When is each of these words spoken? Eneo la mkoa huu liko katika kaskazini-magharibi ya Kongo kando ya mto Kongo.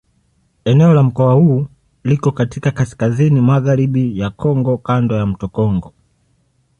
Eneo 0.65 0.93
la 0.93 1.03
mkoa 1.03 1.33
huu 1.33 1.67
liko 2.03 2.31
katika 2.31 2.69
kaskazini-magharibi 2.71 4.19
ya 4.19 4.29
Kongo 4.29 4.77
kando 4.77 5.15
ya 5.17 5.25
mto 5.25 5.47
Kongo. 5.47 5.93